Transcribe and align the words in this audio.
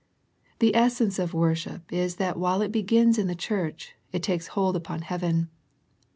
The 0.57 0.75
essence 0.75 1.19
of 1.19 1.31
worship 1.31 1.93
is 1.93 2.15
that 2.15 2.39
while 2.39 2.63
it 2.63 2.71
begins 2.71 3.19
in 3.19 3.27
the 3.27 3.35
church, 3.35 3.93
it 4.11 4.23
takes 4.23 4.47
hold 4.57 4.75
upon 4.75 5.03
heaven. 5.03 5.51